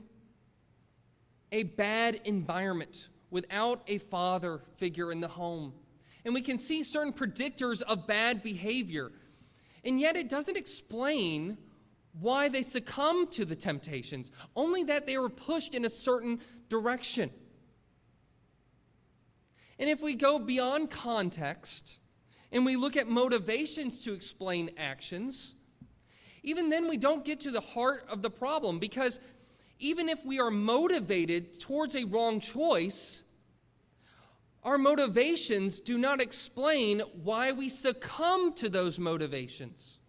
[1.51, 5.73] a bad environment without a father figure in the home.
[6.25, 9.11] And we can see certain predictors of bad behavior.
[9.83, 11.57] And yet it doesn't explain
[12.19, 17.29] why they succumbed to the temptations, only that they were pushed in a certain direction.
[19.79, 21.99] And if we go beyond context
[22.51, 25.55] and we look at motivations to explain actions,
[26.43, 29.19] even then we don't get to the heart of the problem because
[29.79, 33.23] even if we are motivated towards a wrong choice,
[34.63, 39.99] our motivations do not explain why we succumb to those motivations.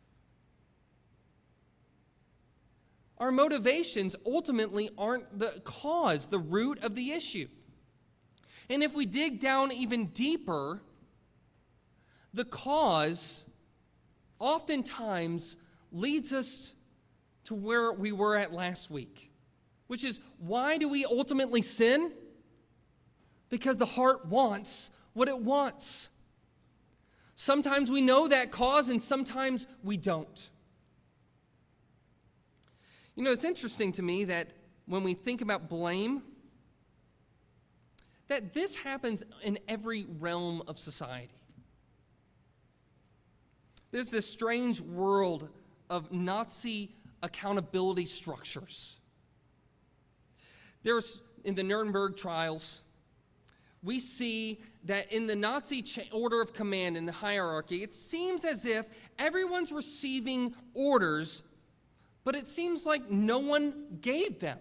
[3.18, 7.48] Our motivations ultimately aren't the cause, the root of the issue.
[8.70, 10.82] And if we dig down even deeper,
[12.32, 13.44] the cause
[14.38, 15.56] oftentimes
[15.90, 16.74] leads us
[17.44, 19.30] to where we were at last week,
[19.88, 22.12] which is why do we ultimately sin?
[23.50, 26.10] Because the heart wants what it wants.
[27.34, 30.50] Sometimes we know that cause, and sometimes we don't.
[33.16, 34.52] You know, it's interesting to me that
[34.86, 36.22] when we think about blame,
[38.28, 41.34] that this happens in every realm of society.
[43.90, 45.48] There's this strange world
[45.88, 48.97] of Nazi accountability structures.
[50.82, 52.82] There's in the Nuremberg trials,
[53.82, 58.66] we see that in the Nazi order of command in the hierarchy, it seems as
[58.66, 58.86] if
[59.18, 61.44] everyone's receiving orders
[62.28, 64.58] but it seems like no one gave them.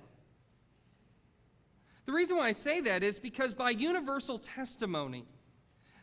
[2.05, 5.25] The reason why I say that is because by universal testimony,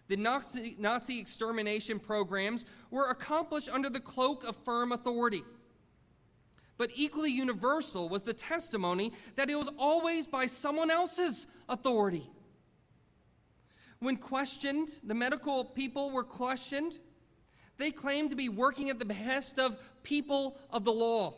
[0.09, 5.43] the Nazi, Nazi extermination programs were accomplished under the cloak of firm authority.
[6.77, 12.29] But equally universal was the testimony that it was always by someone else's authority.
[14.01, 16.99] When questioned, the medical people were questioned,
[17.79, 21.35] they claimed to be working at the behest of people of the law.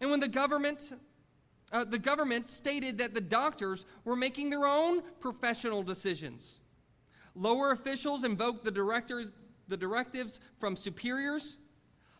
[0.00, 0.92] And when the government
[1.72, 6.60] uh, the government stated that the doctors were making their own professional decisions.
[7.34, 9.32] Lower officials invoked the, directors,
[9.68, 11.58] the directives from superiors.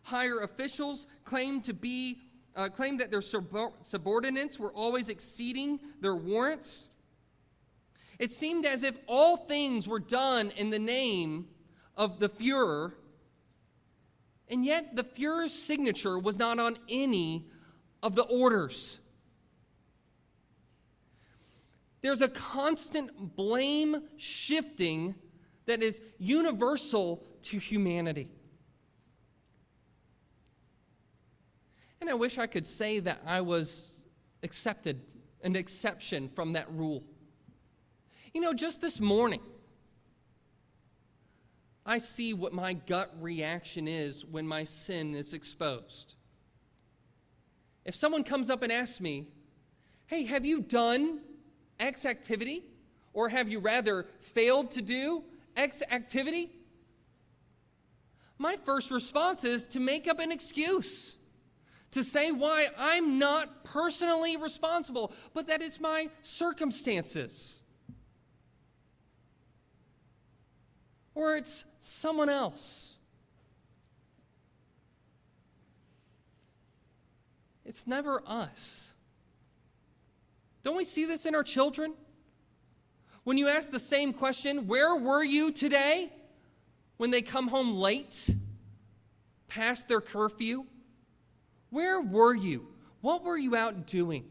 [0.07, 2.21] Higher officials claimed to be
[2.55, 6.89] uh, claimed that their subordinates were always exceeding their warrants.
[8.21, 11.49] It seemed as if all things were done in the name
[11.97, 12.93] of the Fuhrer,
[14.49, 17.49] and yet the Fuhrer's signature was not on any
[18.01, 19.01] of the orders.
[22.01, 25.17] There's a constant blame shifting
[25.67, 28.31] that is universal to humanity.
[32.01, 34.05] And I wish I could say that I was
[34.43, 35.01] accepted,
[35.43, 37.03] an exception from that rule.
[38.35, 39.41] You know, just this morning,
[41.87, 46.15] I see what my gut reaction is when my sin is exposed.
[47.85, 49.29] If someone comes up and asks me,
[50.07, 51.21] hey, have you done
[51.79, 52.65] X activity?
[53.13, 55.25] Or have you rather failed to do
[55.57, 56.51] X activity?
[58.37, 61.16] My first response is to make up an excuse,
[61.97, 67.63] to say why I'm not personally responsible, but that it's my circumstances.
[71.17, 72.99] or it's someone else.
[77.65, 78.93] It's never us.
[80.63, 81.95] Don't we see this in our children?
[83.25, 86.13] When you ask the same question, where were you today?
[86.99, 88.31] When they come home late,
[89.49, 90.67] past their curfew,
[91.71, 92.69] where were you?
[93.01, 94.25] What were you out doing?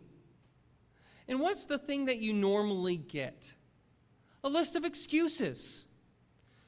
[1.28, 3.54] And what's the thing that you normally get?
[4.44, 5.88] A list of excuses,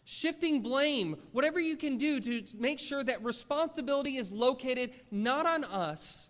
[0.03, 5.63] shifting blame, whatever you can do to make sure that responsibility is located not on
[5.65, 6.29] us,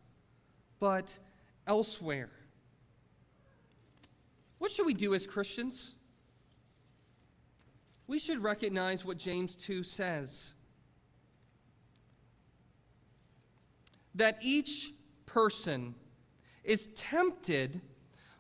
[0.80, 1.18] but
[1.66, 2.32] elsewhere.
[4.58, 5.96] What should we do as Christians?
[8.08, 10.54] We should recognize what James 2 says
[14.18, 14.92] that each
[15.26, 15.96] person
[16.64, 17.82] is tempted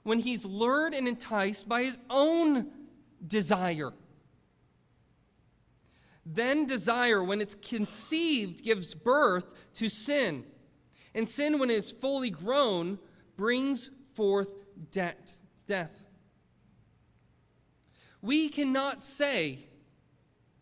[0.03, 2.67] when he's lured and enticed by his own
[3.25, 3.93] desire.
[6.25, 10.43] Then desire, when it's conceived, gives birth to sin.
[11.15, 12.99] And sin, when it is fully grown,
[13.37, 14.49] brings forth
[14.91, 15.41] death.
[15.67, 16.05] death.
[18.21, 19.69] We cannot say,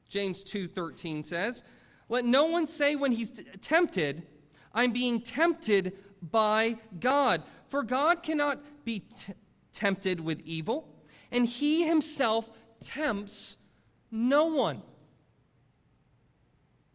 [0.07, 1.63] James 2:13 says,
[2.09, 4.27] let no one say when he's tempted,
[4.75, 7.41] I'm being tempted by God.
[7.67, 9.33] For God cannot be t-
[9.71, 10.87] tempted with evil,
[11.31, 13.57] and he himself tempts
[14.11, 14.83] no one.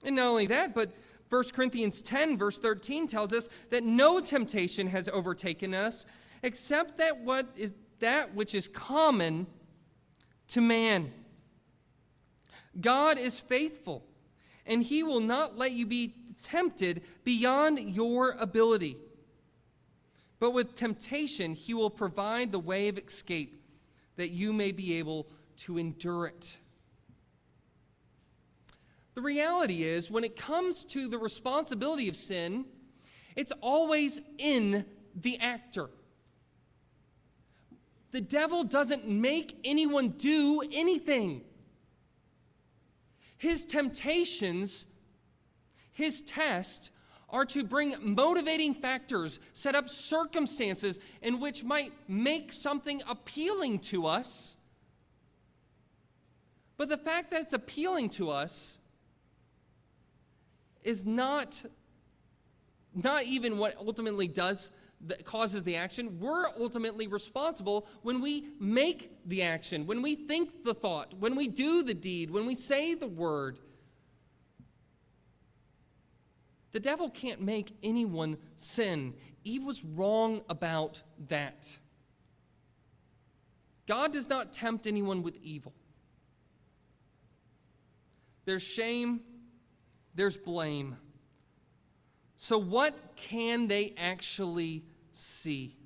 [0.05, 0.93] And not only that, but
[1.29, 6.07] 1 Corinthians 10, verse 13 tells us that no temptation has overtaken us
[6.43, 9.47] except that what is that which is common
[10.49, 11.13] to man.
[12.81, 14.05] God is faithful,
[14.67, 18.97] and he will not let you be tempted beyond your ability.
[20.39, 23.63] But with temptation, he will provide the way of escape
[24.17, 25.29] that you may be able
[25.59, 26.57] to endure it.
[29.15, 32.65] The reality is, when it comes to the responsibility of sin,
[33.37, 35.91] it's always in the actor.
[38.13, 41.43] The devil doesn't make anyone do anything.
[43.37, 44.87] His temptations,
[45.93, 46.91] his test,
[47.33, 54.07] are to bring motivating factors, set up circumstances in which might make something appealing to
[54.07, 54.57] us.
[56.77, 58.79] But the fact that it's appealing to us
[60.83, 61.63] is not,
[62.95, 64.71] not even what ultimately does
[65.07, 66.19] that causes the action.
[66.19, 71.49] We're ultimately responsible when we make the action, when we think the thought, when we
[71.49, 73.61] do the deed, when we say the word.
[76.73, 79.15] The devil can't make anyone sin.
[79.45, 81.79] Eve was wrong about that.
[83.87, 85.73] God does not tempt anyone with evil.
[88.45, 89.21] There's shame,
[90.15, 90.97] there's blame.
[92.37, 95.77] So, what can they actually see?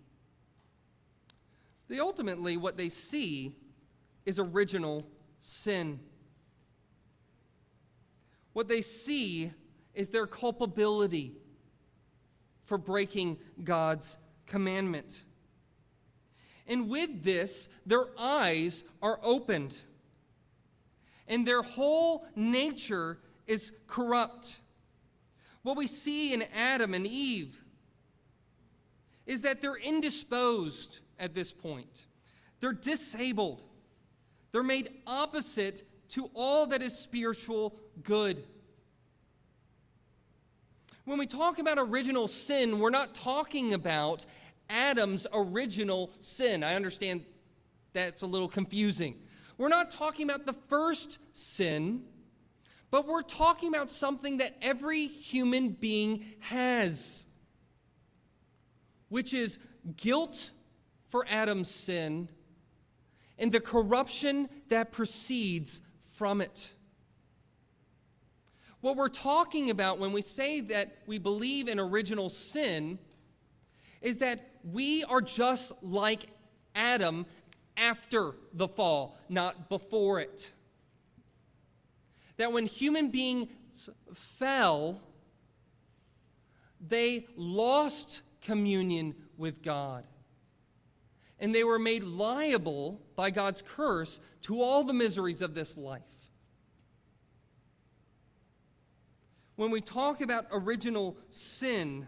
[1.88, 3.56] They ultimately, what they see
[4.24, 5.06] is original
[5.38, 6.00] sin.
[8.52, 9.52] What they see
[9.94, 11.34] is their culpability
[12.64, 15.24] for breaking God's commandment.
[16.66, 19.76] And with this, their eyes are opened,
[21.28, 24.60] and their whole nature is corrupt.
[25.62, 27.62] What we see in Adam and Eve
[29.26, 32.06] is that they're indisposed at this point.
[32.60, 33.62] They're disabled.
[34.52, 38.46] They're made opposite to all that is spiritual good.
[41.04, 44.24] When we talk about original sin, we're not talking about
[44.70, 46.62] Adam's original sin.
[46.64, 47.24] I understand
[47.92, 49.16] that's a little confusing.
[49.58, 52.02] We're not talking about the first sin,
[52.90, 57.26] but we're talking about something that every human being has
[59.14, 59.60] which is
[59.96, 60.50] guilt
[61.08, 62.28] for Adam's sin
[63.38, 65.80] and the corruption that proceeds
[66.16, 66.73] from it.
[68.84, 72.98] What we're talking about when we say that we believe in original sin
[74.02, 76.26] is that we are just like
[76.74, 77.24] Adam
[77.78, 80.50] after the fall, not before it.
[82.36, 85.00] That when human beings fell,
[86.78, 90.04] they lost communion with God.
[91.40, 96.02] And they were made liable by God's curse to all the miseries of this life.
[99.56, 102.06] When we talk about original sin,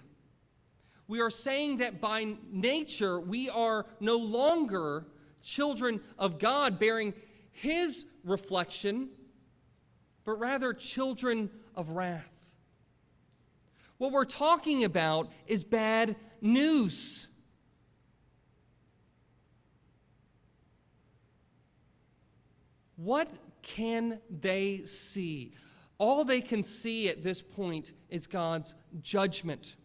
[1.07, 5.07] we are saying that by nature we are no longer
[5.42, 7.14] children of God bearing
[7.53, 9.11] His reflection,
[10.24, 12.36] but rather children of wrath.
[13.99, 17.28] What we're talking about is bad news.
[22.97, 23.28] What
[23.62, 25.55] can they see?
[25.99, 29.76] All they can see at this point is God's judgment.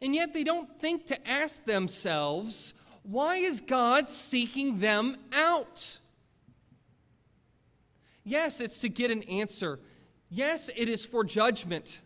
[0.00, 5.98] And yet they don't think to ask themselves, why is God seeking them out?
[8.22, 9.80] Yes, it's to get an answer.
[10.30, 12.00] Yes, it is for judgment.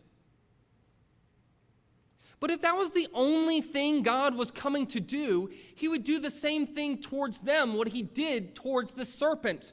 [2.40, 6.20] But if that was the only thing God was coming to do, he would do
[6.20, 9.72] the same thing towards them, what he did towards the serpent.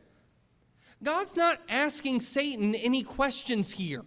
[1.06, 4.04] God's not asking Satan any questions here.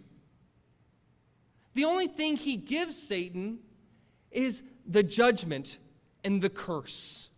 [1.75, 3.61] The only thing he gives Satan
[4.33, 5.79] is the judgment
[6.25, 7.31] and the curse.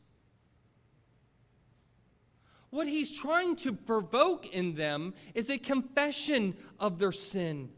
[2.71, 7.69] What he's trying to provoke in them is a confession of their sin.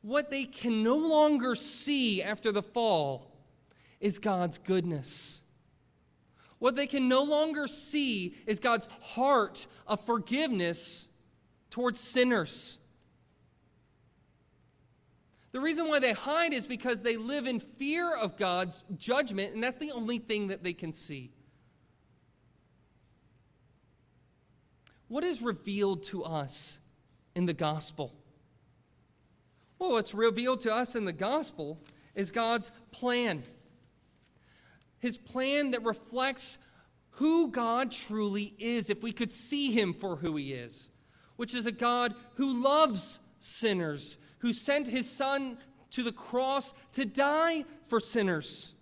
[0.00, 3.36] What they can no longer see after the fall
[4.00, 5.42] is God's goodness.
[6.58, 11.08] What they can no longer see is God's heart of forgiveness
[11.70, 12.78] towards sinners.
[15.52, 19.62] The reason why they hide is because they live in fear of God's judgment, and
[19.62, 21.30] that's the only thing that they can see.
[25.06, 26.80] What is revealed to us
[27.36, 28.14] in the gospel?
[29.78, 31.78] Well, what's revealed to us in the gospel
[32.14, 33.42] is God's plan.
[35.04, 36.56] His plan that reflects
[37.10, 40.92] who God truly is, if we could see him for who he is,
[41.36, 45.58] which is a God who loves sinners, who sent his son
[45.90, 48.76] to the cross to die for sinners.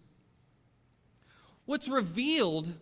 [1.65, 2.73] What's revealed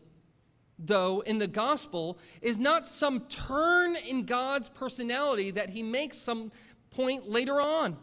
[0.79, 6.53] though, in the gospel is not some turn in God's personality that he makes some
[6.91, 7.97] point later on.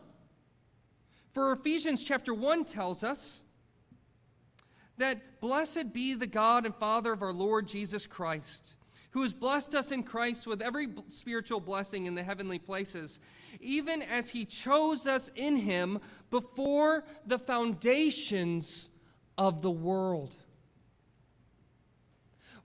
[1.29, 3.43] For Ephesians chapter 1 tells us
[4.97, 8.75] that blessed be the God and Father of our Lord Jesus Christ,
[9.11, 13.19] who has blessed us in Christ with every spiritual blessing in the heavenly places,
[13.59, 18.89] even as he chose us in him before the foundations
[19.37, 20.35] of the world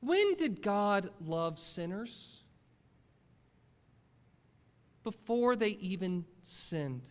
[0.03, 2.41] when did God love sinners?
[5.05, 7.09] Before they even sinned.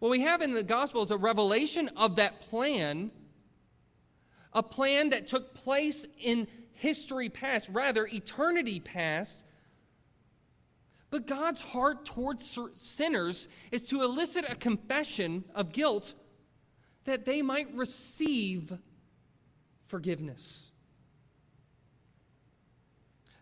[0.00, 3.12] What we have in the gospel is a revelation of that plan,
[4.52, 9.44] a plan that took place in history past, rather, eternity past.
[11.10, 16.14] But God's heart towards sinners is to elicit a confession of guilt
[17.04, 18.72] that they might receive
[19.86, 20.70] forgiveness.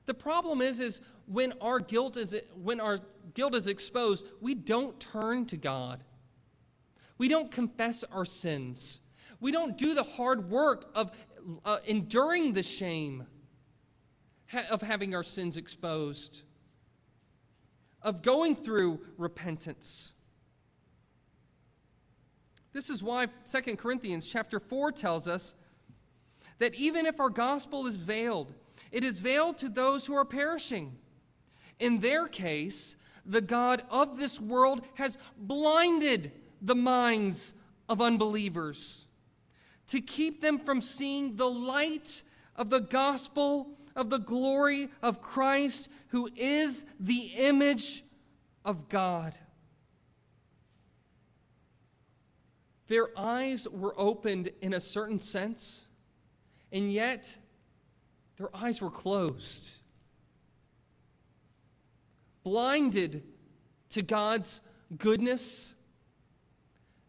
[0.07, 3.01] The problem is, is when our guilt is when our
[3.35, 6.05] guilt is exposed, we don't turn to God.
[7.19, 9.01] We don't confess our sins.
[9.41, 11.13] We don't do the hard work of
[11.65, 13.27] uh, enduring the shame
[14.71, 16.43] of having our sins exposed,
[18.03, 20.15] of going through repentance.
[22.73, 25.55] This is why 2 Corinthians chapter 4 tells us
[26.59, 28.55] that even if our gospel is veiled,
[28.93, 30.97] it is veiled to those who are perishing.
[31.79, 36.33] In their case, the God of this world has blinded
[36.63, 37.55] the minds
[37.89, 39.06] of unbelievers
[39.89, 42.23] to keep them from seeing the light
[42.57, 48.05] of the gospel of the glory of Christ, who is the image
[48.65, 49.35] of God.
[52.89, 55.89] Their eyes were opened in a certain sense,
[56.71, 57.37] and yet
[58.37, 59.79] their eyes were closed,
[62.45, 63.25] blinded
[63.89, 64.61] to God's
[64.99, 65.75] goodness.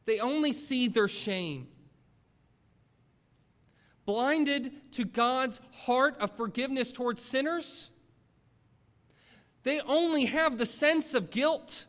[0.05, 1.67] They only see their shame.
[4.07, 7.89] Blinded to God's heart of forgiveness towards sinners,
[9.63, 11.87] they only have the sense of guilt.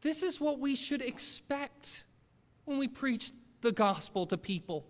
[0.00, 2.04] This is what we should expect
[2.66, 4.86] when we preach the gospel to people.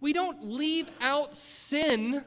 [0.00, 2.24] We don't leave out sin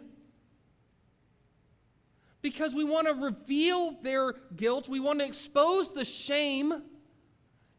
[2.44, 4.88] because we want to reveal their guilt.
[4.88, 6.84] We want to expose the shame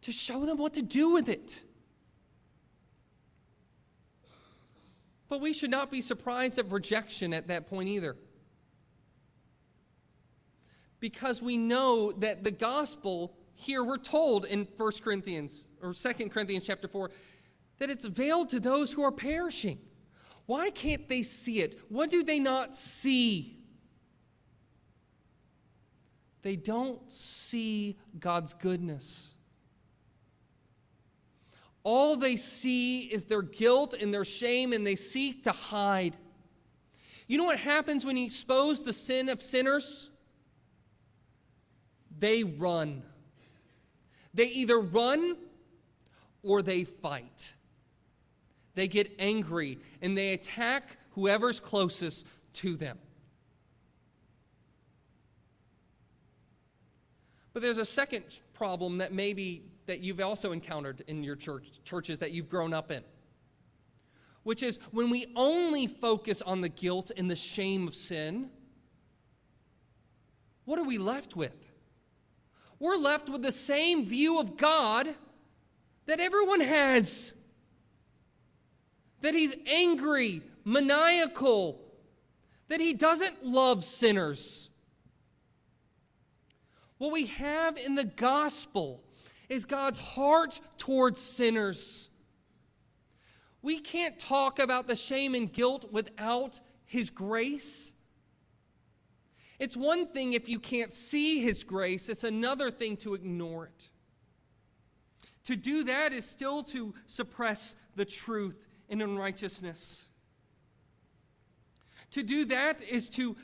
[0.03, 1.63] to show them what to do with it.
[5.29, 8.17] But we should not be surprised at rejection at that point either.
[11.01, 16.67] Because we know that the gospel here we're told in 1 Corinthians or 2 Corinthians
[16.67, 17.11] chapter 4
[17.79, 19.79] that it's veiled to those who are perishing.
[20.47, 21.81] Why can't they see it?
[21.89, 23.59] What do they not see?
[26.43, 29.32] They don't see God's goodness.
[31.85, 36.17] All they see is their guilt and their shame, and they seek to hide.
[37.27, 40.11] You know what happens when you expose the sin of sinners?
[42.19, 43.03] They run.
[44.35, 45.37] They either run
[46.43, 47.55] or they fight.
[48.75, 52.99] They get angry and they attack whoever's closest to them.
[57.53, 58.25] But there's a second
[58.55, 62.91] problem that maybe that you've also encountered in your church, churches that you've grown up
[62.91, 63.03] in.
[64.43, 68.51] Which is when we only focus on the guilt and the shame of sin,
[70.65, 71.55] what are we left with?
[72.79, 75.15] We're left with the same view of God
[76.07, 77.35] that everyone has
[79.23, 81.81] that he's angry, maniacal,
[82.69, 84.69] that he doesn't love sinners.
[86.99, 89.03] What we have in the gospel
[89.53, 92.09] is God's heart towards sinners.
[93.61, 97.93] We can't talk about the shame and guilt without his grace.
[99.59, 103.91] It's one thing if you can't see his grace, it's another thing to ignore it.
[105.45, 110.09] To do that is still to suppress the truth in unrighteousness.
[112.13, 113.37] To do that is to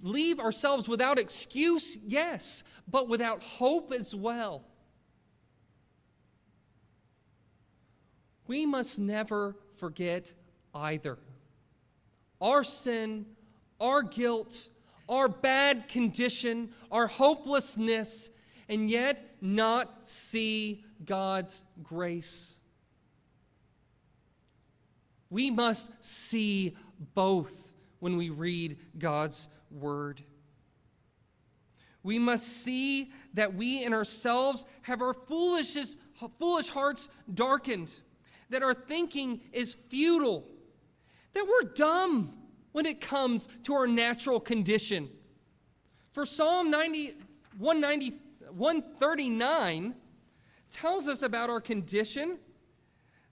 [0.00, 4.64] leave ourselves without excuse, yes, but without hope as well.
[8.46, 10.32] We must never forget
[10.74, 11.18] either.
[12.40, 13.26] Our sin,
[13.80, 14.68] our guilt,
[15.08, 18.30] our bad condition, our hopelessness,
[18.68, 22.58] and yet not see God's grace.
[25.30, 26.76] We must see
[27.14, 30.22] both when we read God's word.
[32.02, 35.98] We must see that we in ourselves have our foolishest,
[36.38, 37.94] foolish hearts darkened,
[38.50, 40.44] that our thinking is futile,
[41.32, 42.32] that we're dumb
[42.72, 45.08] when it comes to our natural condition.
[46.12, 47.14] For Psalm 90,
[47.58, 48.18] 190,
[48.50, 49.94] 139
[50.70, 52.38] tells us about our condition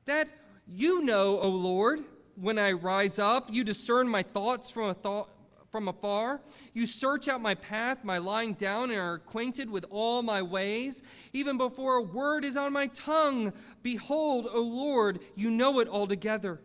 [0.05, 0.33] that
[0.67, 2.05] you know, O Lord,
[2.37, 5.29] when I rise up, you discern my thoughts from, a thought,
[5.73, 6.43] from afar.
[6.75, 11.03] You search out my path, my lying down, and are acquainted with all my ways.
[11.33, 16.61] Even before a word is on my tongue, behold, O Lord, you know it altogether.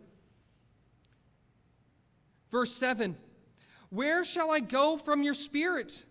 [2.52, 3.16] Verse 7
[3.88, 6.04] Where shall I go from your spirit?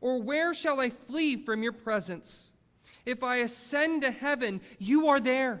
[0.00, 2.52] Or where shall I flee from your presence?
[3.04, 5.60] If I ascend to heaven, you are there.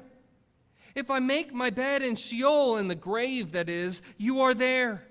[0.94, 5.07] If I make my bed in Sheol, in the grave that is, you are there.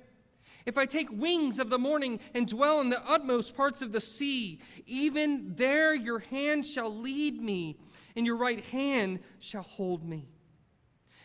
[0.68, 4.02] If I take wings of the morning and dwell in the utmost parts of the
[4.02, 7.78] sea, even there your hand shall lead me,
[8.18, 10.28] and your right hand shall hold me.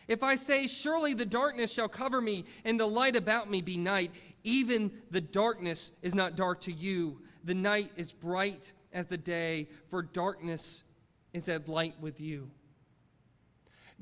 [0.07, 3.75] If I say, Surely the darkness shall cover me, and the light about me be
[3.75, 4.11] night,
[4.45, 7.19] even the darkness is not dark to you.
[7.43, 10.85] The night is bright as the day, for darkness
[11.33, 12.49] is at light with you.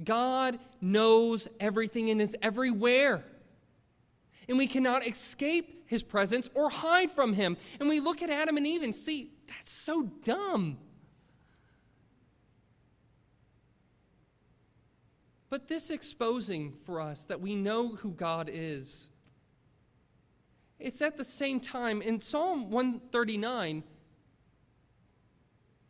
[0.04, 3.24] God knows everything and is everywhere.
[4.48, 7.58] And we cannot escape his presence or hide from him.
[7.80, 10.78] And we look at Adam and Eve and see, that's so dumb.
[15.50, 19.10] But this exposing for us that we know who God is,
[20.80, 23.84] it's at the same time in Psalm 139,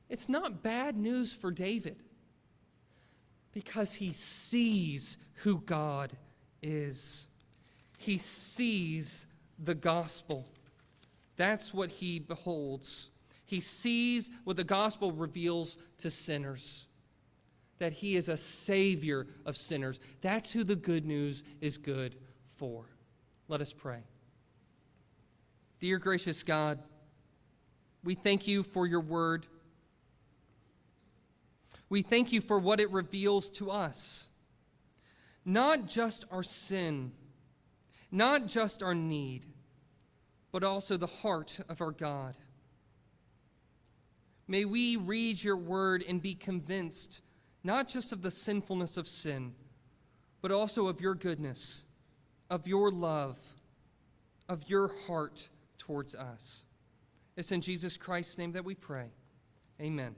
[0.09, 1.97] it's not bad news for David
[3.53, 6.11] because he sees who God
[6.61, 7.27] is.
[8.01, 9.27] He sees
[9.63, 10.47] the gospel.
[11.37, 13.11] That's what he beholds.
[13.45, 16.87] He sees what the gospel reveals to sinners
[17.77, 19.99] that he is a savior of sinners.
[20.21, 22.15] That's who the good news is good
[22.55, 22.85] for.
[23.47, 23.99] Let us pray.
[25.79, 26.79] Dear gracious God,
[28.03, 29.45] we thank you for your word.
[31.87, 34.29] We thank you for what it reveals to us.
[35.45, 37.11] Not just our sin,
[38.11, 39.45] not just our need,
[40.51, 42.37] but also the heart of our God.
[44.47, 47.21] May we read your word and be convinced
[47.63, 49.53] not just of the sinfulness of sin,
[50.41, 51.85] but also of your goodness,
[52.49, 53.37] of your love,
[54.49, 55.47] of your heart
[55.77, 56.65] towards us.
[57.37, 59.07] It's in Jesus Christ's name that we pray.
[59.79, 60.15] Amen.